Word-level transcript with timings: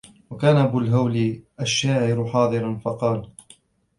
وَكَانَ 0.29 0.57
أَبُو 0.57 0.79
الْهَوْلِ 0.79 1.43
الشَّاعِرُ 1.61 2.25
حَاضِرًا 2.27 2.75
فَقَالَ 2.77 3.29